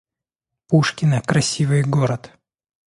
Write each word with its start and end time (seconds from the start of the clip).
Пушкино— 0.67 1.19
красивый 1.29 1.83
город 1.83 2.31